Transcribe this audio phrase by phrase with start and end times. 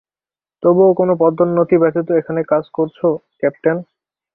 [0.63, 3.07] তবুও কোনো পদোন্নতি ব্যতীত এখানে কাজ করছো,
[3.39, 3.77] ক্যাপ্টেন।